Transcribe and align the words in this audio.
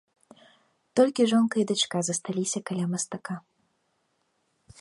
Толькі 0.99 1.27
жонка 1.33 1.55
і 1.63 1.67
дачка 1.71 1.97
засталіся 2.09 2.59
каля 2.71 2.85
мастака. 2.95 3.33